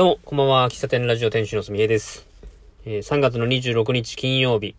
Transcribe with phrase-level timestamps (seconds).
[0.00, 0.70] どうも、こんばんは。
[0.70, 2.26] 喫茶店ラジオ店主のすみへです。
[2.86, 4.74] えー、3月の26日金曜日。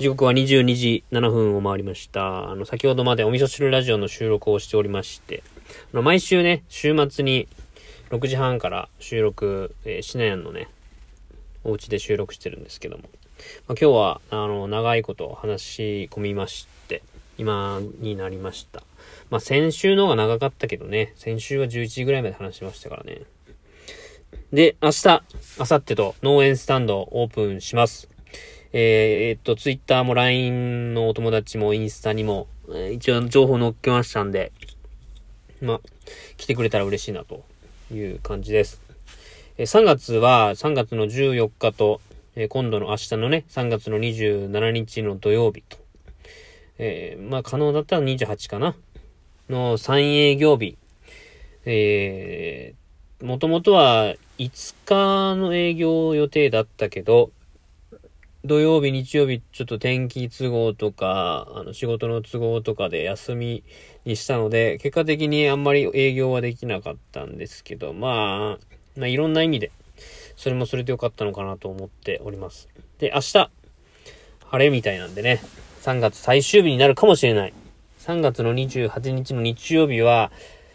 [0.00, 2.50] 時刻は22時7分を回りました。
[2.50, 5.44] あの、先ほどまでお味噌汁ラジオの収録をしておりまして、
[5.94, 7.46] あの、毎週ね、週末に
[8.10, 10.66] 6時半から収録、えー、シナヤンのね、
[11.62, 13.12] お家で収録してるんですけども、まあ、
[13.68, 17.04] 今日は、あの、長いこと話し込みまして、
[17.38, 18.82] 今になりました。
[19.30, 23.20] まあ、先週の方が長かったけどね、先週は11時ぐらいまで話しましたからね。
[24.52, 25.22] で、明日、
[25.58, 28.08] 明後日と農園スタンドオープンします。
[28.72, 28.80] えー、
[29.30, 34.52] えー、っと、ツイッターも LINE のお友達もインスタにも、えー、一応情報載っけましたんで、
[35.60, 35.80] まあ、
[36.36, 37.44] 来てくれたら嬉しいなと
[37.92, 38.80] いう感じです。
[39.56, 42.00] えー、3月は3月の14日と、
[42.36, 45.76] えー、今度の明日のね、3月の27日の土曜日と、
[46.78, 48.74] えー、まあ可能だったら28かな
[49.48, 50.78] の3営業日、
[51.66, 52.74] え、
[53.22, 57.30] もともとは5日の営業予定だったけど、
[58.42, 63.62] 土曜日、日曜日、ちょっと天気都合とか、あの、仕事の都合とかで休み
[64.06, 69.70] にしたので、結果的にあんまり営業はできなかったんですけど、まあ、まあ、いろんな意味で、
[70.36, 72.70] それもそれでよかったのかなと思っております。
[72.98, 73.50] で、明日、
[74.46, 75.42] 晴れみたいなんでね、
[75.82, 77.52] 3月最終日になるかもしれない。
[77.98, 80.32] 3月の28日の日曜日は、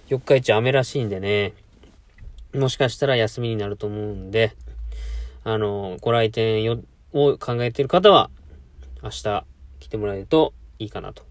[0.10, 1.54] 4日市雨らしいんでね、
[2.56, 4.56] もしかしたら休みになると思うんで、
[5.44, 6.70] あの、ご来店
[7.14, 8.30] を考えている方は、
[9.04, 9.46] 明日
[9.80, 11.24] 来てもらえるといいかなと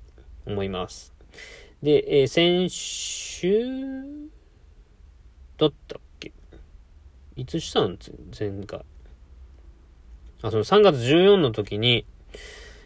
[0.46, 1.14] 思います。
[1.82, 3.64] で、えー、先週
[5.58, 6.32] だったっけ？
[7.36, 7.98] いつしたん？
[8.38, 8.84] 前回。
[10.42, 12.06] あ、その3月14の時に、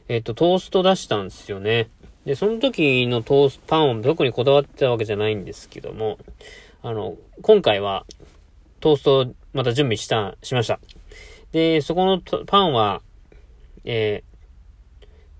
[0.09, 1.91] えっ、ー、と、トースト出したんですよね。
[2.25, 6.19] で、その時のトースト、パンを特にこだわってたわけじゃないんですけども、
[6.83, 8.07] あの、今回は、
[8.81, 10.79] トーストをまた準備した、しました。
[11.53, 13.03] で、そこのパンは、
[13.85, 14.29] えー、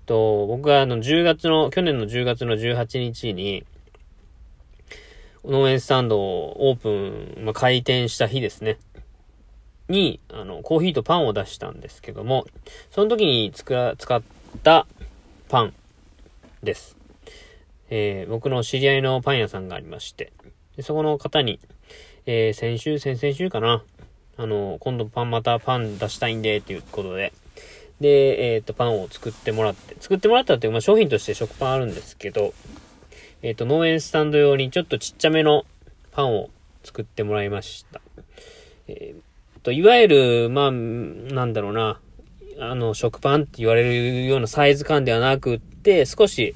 [0.09, 3.63] と、僕があの10月の、去年の10月の18日に、
[5.45, 8.79] 農園スタンドをオープン、まあ、開店した日ですね。
[9.87, 12.45] に、あの、コーヒーとパンを出したんですけども、
[12.89, 14.21] その時に、使っ
[14.63, 14.87] た
[15.47, 15.73] パン
[16.63, 16.97] です。
[17.91, 20.33] えー、僕の知り合いのパン屋さんがありまして、
[20.79, 21.59] でそこの方に、
[22.25, 23.83] えー、先週、先々週かな。
[24.37, 27.33] あの、今度パン、またパン出したいんで、っていうことで。
[27.99, 32.53] で、えっ、ー、と、パンを作ってもらって、作ってもらったっていう、まあ、商品として食パンあるんですけど、
[33.41, 35.65] えっ、ー、と、農園スタンド用にちょっとちっちゃめの
[36.13, 36.49] パンを
[36.85, 37.99] 作ってもらいました。
[38.87, 41.99] えっ、と、いわゆる、まあ、なんだろうな、
[42.57, 46.55] あの、食パンって言われるようなサイズ感ではなくって、少し、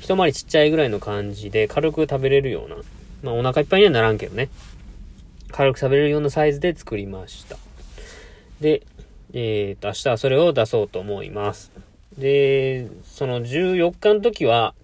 [0.00, 2.76] 一回りちっちゃいぐらいの感じで軽く食べれるような、
[3.22, 4.48] まあお腹いっぱいにはならんけどね。
[5.50, 7.56] 軽く食べれるようなサイズで作りました。
[8.60, 8.82] で、
[9.32, 11.72] えっ、と、明日はそれを出そうと思います。
[12.16, 14.74] で、その14日の時は、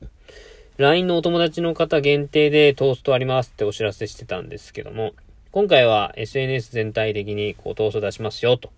[0.79, 5.15] LINE のお友達の方限定でトーストありますってお知らせしてたんですけども、
[5.51, 8.71] 今回は SNS 全体的にこうトースト出しますよと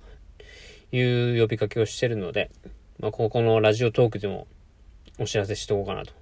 [0.93, 1.01] い
[1.37, 2.51] う呼びかけをしてるので、
[3.01, 4.47] まあ、ここのラジオトークでも
[5.19, 6.13] お知らせしとこうかなと。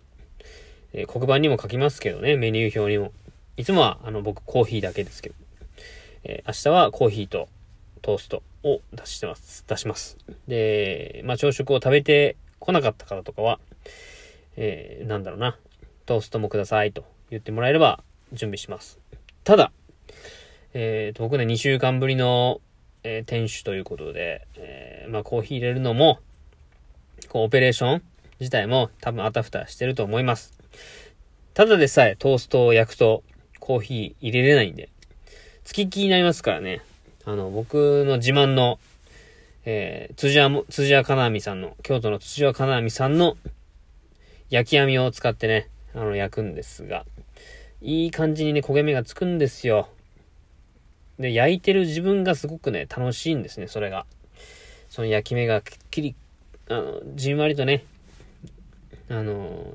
[0.94, 3.12] えー、黒板にも書きますけどね、メニュー表にも。
[3.56, 5.34] いつもはあの僕コーヒーだけですけど。
[6.28, 7.48] えー、明日はコーヒーと
[8.02, 9.64] トーストを出してます。
[9.66, 10.18] 出します。
[10.48, 13.60] で、まあ、朝食を食べてこなかった方とかは、
[14.56, 15.56] えー、なんだろうな、
[16.04, 18.02] トーストもくださいと言ってもらえれば
[18.32, 18.98] 準備します。
[19.44, 19.70] ただ、
[20.74, 22.60] えー、僕ね、2週間ぶりの、
[23.04, 26.18] えー、店主ということで、えー、まあ、コーヒー入れるのも、
[27.28, 28.02] こう、オペレーション
[28.40, 30.58] 自体も多分あたふたしてると思います。
[31.54, 33.22] ただでさえトーストを焼くと
[33.58, 34.88] コーヒー入れれないんで、
[35.64, 36.82] 付き気になりますからね。
[37.24, 38.78] あの、僕の自慢の、
[39.64, 43.36] えー、辻屋も、辻屋金網さんの、京都の辻屋金網さんの
[44.48, 47.04] 焼き網を使ってね、あの、焼くんですが、
[47.82, 49.88] いい感じにね、焦げ目がつくんですよ。
[51.18, 54.06] で、焼いてる自分がすごくね、楽しいんですね、それが。
[54.88, 56.14] その焼き目がきっきり、
[56.68, 57.84] あの、じんわりとね、
[59.08, 59.74] あの、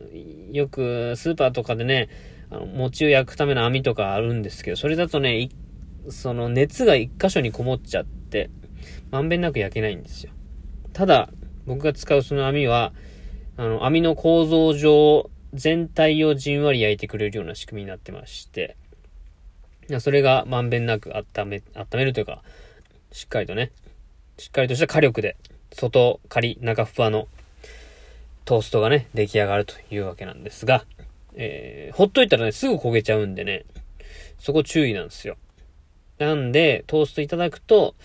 [0.51, 2.09] よくスーパーとかでね、
[2.51, 5.49] あの餅を焼くための網とかあるんですけど、それだとね、
[6.09, 8.49] その熱が一箇所にこもっちゃって、
[9.09, 10.31] まんべんなく焼けないんですよ。
[10.93, 11.29] ただ、
[11.65, 12.91] 僕が使うその網は、
[13.57, 18.75] あの、網の構造上、全体をじんわり焼いてくれるような仕組みになってまして、
[19.99, 22.41] それがまんべんなく温め、温めるというか、
[23.11, 23.71] しっかりとね、
[24.37, 25.35] しっかりとした火力で、
[25.73, 27.27] 外カリ、中ふわの
[28.45, 30.85] トーストがね、出来上がるというわけなんですが、
[31.33, 33.65] えー、ほっといたらね、すぐ焦げちゃうんでね、
[34.37, 35.37] そこ注意なんですよ。
[36.17, 37.95] なんで、トーストいただくと、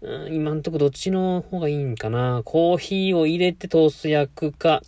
[0.00, 2.42] うん、今んとこどっちの方がいいんかな。
[2.44, 4.82] コーヒーを入れてトースト焼くか、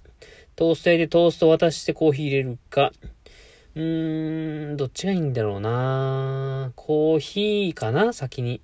[0.54, 2.92] トースト焼いてトースト渡してコーヒー入れるか。
[3.74, 6.72] うーん、どっちがいいんだろうな。
[6.76, 8.60] コーヒーかな先に。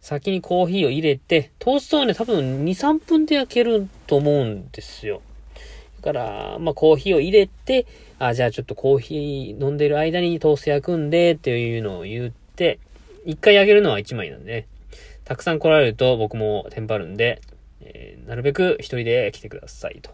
[0.00, 5.22] 先にコーヒーを入れて、トーストはね、多分2、3分で焼けると思うんですよ。
[6.00, 7.86] から、まあ、コーヒーを入れて、
[8.18, 12.78] あ、じゃあちょっとコーヒー飲んでる間にトースト焼くんで、っていうのを言って、
[13.24, 14.66] 一回焼けるのは1枚なんでね。
[15.24, 17.40] たくさん来られると僕もテンパるんで、
[17.82, 20.10] えー、なるべく一人で来てくださいと。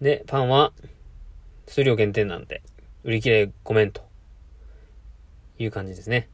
[0.00, 0.72] で、パンは
[1.66, 2.62] 数量限定なんで、
[3.04, 4.02] 売り切れごめんと
[5.58, 6.28] いう感じですね。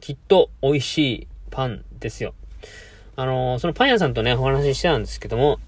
[0.00, 2.34] きっと美味しいパンですよ。
[3.16, 5.58] あのー、そのパン屋さんとね、お話ししてたんですけども、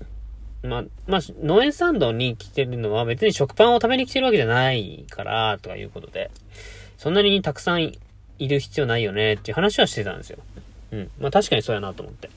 [0.63, 6.31] まあ、まあ、農園サンドに来てるのは別に食パンを食べに来てるわけじゃないから、とかいうことで、
[6.99, 7.93] そんなにたくさん
[8.39, 10.39] いる必要ないよねっていう話はしてたんですよ。
[10.93, 11.11] うん。
[11.21, 12.31] まあ確かにそうやなと思って。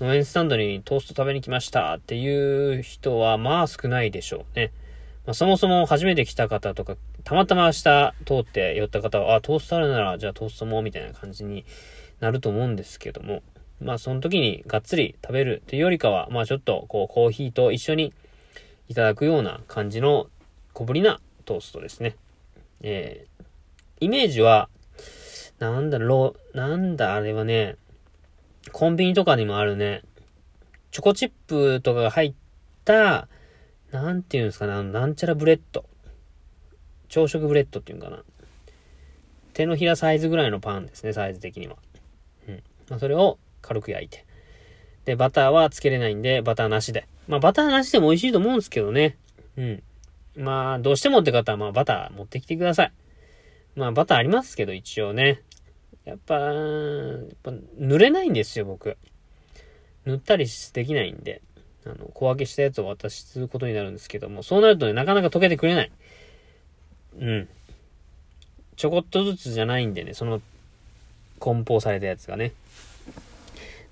[0.00, 4.72] 農園スタンドにトースト食べに来ましたっていう人はまあ少ないでしょうね。
[5.24, 7.82] まあそもそも初めて来た方とか、たまたま明日
[8.26, 11.64] 通って寄った方は、あ、トーストあるならじゃあトーストもみたいな感じに
[12.20, 13.42] なると思うんですけども、
[13.80, 18.12] まあその時にがっつり食べるっていうよりかは、まあちょっとこうコーヒーと一緒に
[18.88, 20.28] いただくような感じの
[20.72, 22.16] 小ぶりなトーストですね。
[22.82, 23.44] えー、
[24.00, 24.68] イメージは、
[25.58, 27.76] なんだろう、なんだあれはね、
[28.72, 30.02] コンビニとかにもあるね、
[30.90, 32.34] チョコチップとかが入っ
[32.84, 33.28] た、
[33.90, 35.84] なんていうんですかね、あの、なんちゃらブレッド。
[37.08, 38.22] 朝食ブレッドっていうんかな。
[39.52, 41.76] 手のひらサイズぐらいのパンですね、サイズ的には。
[42.48, 42.62] うん。
[42.90, 44.24] まあ、それを軽く焼いて。
[45.04, 47.06] で、バターはつけれないんで、バターなしで。
[47.26, 49.16] まあ、バターなしでも美味しいと思うんですけどね。
[49.56, 49.82] うん。
[50.36, 52.92] まあ、どうしてもって方は、まあ、バター持ってきてください。
[53.76, 55.42] まあ、バターありますけど、一応ね。
[56.04, 56.54] やっぱ、やっ
[57.42, 58.96] ぱ塗れないんですよ、僕。
[60.04, 61.40] 塗ったりできないんで。
[61.86, 65.92] あの、小分けしたやつを渡すことになるんですけども、そうなるとね、なかなか溶けてくれない。
[67.18, 67.48] うん。
[68.76, 70.40] ちょこっとずつじゃないんでね、その、
[71.38, 72.52] 梱包されたやつがね。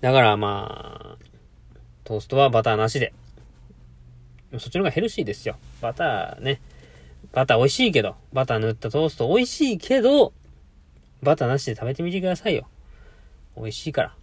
[0.02, 1.25] だからまあ、
[2.02, 3.14] トーストはバターなしで。
[4.58, 5.56] そっちの方がヘルシーですよ。
[5.81, 6.60] バターね。
[7.32, 10.32] バター美味しいけど、バター塗ったトースト美味しいけど、
[11.22, 12.66] バターなしで食べてみてくださいよ。
[13.56, 14.14] 美味しいから。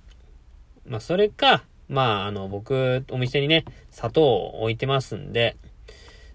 [0.85, 5.55] まあ、それか、まあ、あの、僕、お店にね、砂糖を置いてますんで、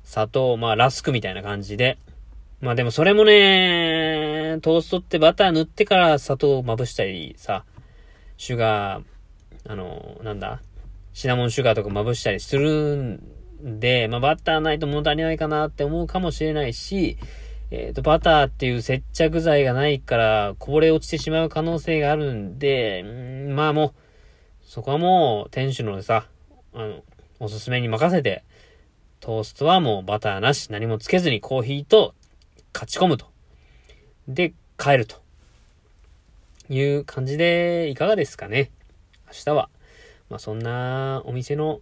[0.05, 1.99] 砂糖、まあ、ラスクみたいな感じで。
[2.62, 7.67] まあでもそれもね、トーストってバター塗ってから砂糖をまぶしたりさ、
[8.38, 9.13] シュガー、
[9.66, 10.61] あの、なんだ？
[11.12, 13.20] シナモンシュガーとかまぶしたりするん
[13.78, 17.16] で、まあバターないと物足りないかなって思うかもしれないし、
[17.70, 23.93] えっ、ー、と、バターっていう接着剤がないからこぼれ落ちてしまう可能性があるんで、んまあもう、
[24.64, 26.26] そこはもう店主のさ、
[26.75, 27.02] あの、
[27.40, 28.44] おすすめに任せて、
[29.20, 32.14] トーストはもうバターなし、何もつけずにコーヒーと
[32.75, 33.26] 勝ち込むと。
[34.28, 35.22] で、帰ると。
[36.70, 38.70] いう感じでいかがですかね？
[39.35, 39.69] 明日は。
[40.31, 41.81] まあそんなお店の、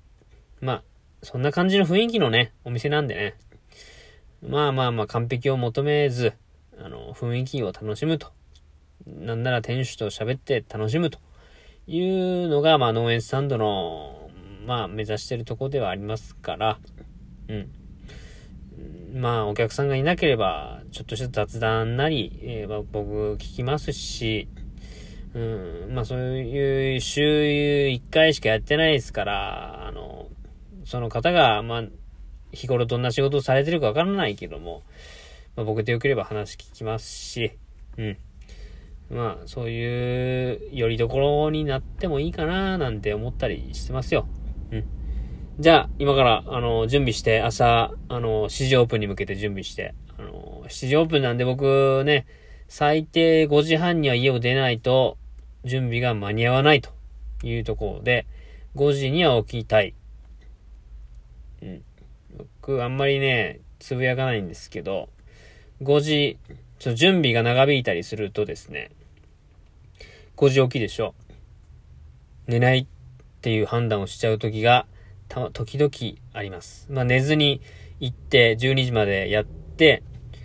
[0.60, 0.82] まあ
[1.22, 3.34] そんな感じの雰囲気のね、お店なんでね。
[4.42, 6.32] まあまあまあ完璧を求めず、
[6.78, 8.32] あの、雰囲気を楽しむと。
[9.06, 11.18] なんなら店主と喋って楽しむと
[11.86, 12.00] い
[12.44, 14.30] うのが、まあ農園スタンドの、
[14.66, 16.78] まあ目指してるとこではありますから、
[17.48, 19.20] うん。
[19.20, 24.48] まあお客さんがいなければ、ちょっとした雑談なり、えー、僕聞きますし、
[25.34, 30.28] うん、まあそういう週1回しかやってないですから、あの、
[30.84, 31.84] その方が、まあ、
[32.52, 34.82] 日頃どんな仕事をされてるかわからないけども、
[35.56, 37.52] まあ、僕でよければ話聞きますし、
[37.96, 38.16] うん。
[39.10, 44.26] まあ、そういう、よりどころになってもいいかななんて思ったりしてますよ。
[44.70, 44.84] うん。
[45.58, 52.26] じゃあ、今から、あの、準備して、朝、あの、7時オープンに向けて準備して、あの、7時オープンなんで僕ね、
[52.68, 55.18] 最低5時半には家を出ないと、
[55.64, 56.90] 準備が間に合わないと
[57.42, 58.26] いうところで、
[58.76, 59.94] 5時には起きたい。
[61.62, 61.82] うん。
[62.36, 65.08] 僕、あんまりね、つぶやかないんですけど、
[65.82, 66.38] 5時、
[66.78, 68.90] ちょ準備が長引いたりするとですね、
[70.36, 71.14] 5時起きでしょ。
[72.46, 72.86] 寝ないっ
[73.40, 74.86] ていう判断をしちゃう時が、
[75.28, 75.90] た、ま時々
[76.32, 76.86] あります。
[76.90, 77.60] まあ、寝ずに
[78.00, 80.02] 行って12時までやって、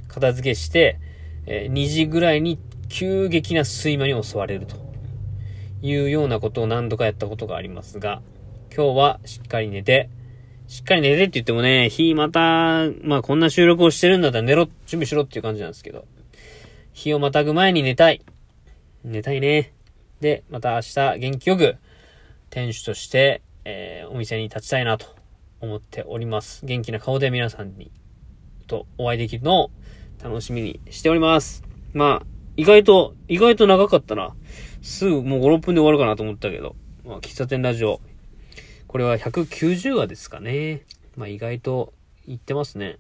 [0.08, 1.00] 片付けして、
[1.46, 2.60] えー、2時ぐらいに
[2.90, 4.87] 急激な睡魔に襲われると
[5.82, 8.22] いうようなことを何度かやったことがありますが、
[8.76, 10.10] 今日はしっかり寝て、
[10.68, 16.06] しっかり寝てって言ってもね、日また、まあこんな収録をしてるんだったら寝ろ、準備しろっていう感じなんですけど、
[16.94, 18.22] 日をまたぐ前に寝たい。
[19.04, 19.74] 寝たいね。
[20.20, 21.76] で、また明日元気よく
[22.50, 25.08] 店主として、えー、お店に立ちたいなと
[25.62, 26.66] 思っております。
[26.66, 27.92] 元気な顔で皆さんに
[28.68, 29.72] とお会いできるのを
[30.24, 31.64] 楽しみにしております。
[31.94, 32.26] まあ、
[32.58, 34.36] 意外と、意外と長かったな。
[34.88, 38.00] すぐもう5、6分で終わるかなと思ったけど、まあ、喫茶店ラジオ。
[38.88, 40.84] これは190話ですかね。
[41.18, 41.94] まあ、意外と
[42.26, 42.98] 言ってますね。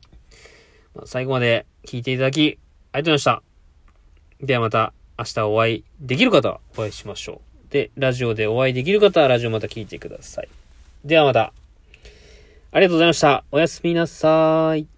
[0.94, 3.44] まあ、最後まで聞いていただき、ありがとうございました。
[4.46, 7.72] ではまた明日お会いできる方はお会いしましょう。
[7.72, 10.50] で、ラジオでお会いできる方はラジオまた聞いてください。
[11.06, 11.53] ではまた。
[12.74, 13.46] ありがとうございました。
[13.50, 14.97] おやすみなさーい。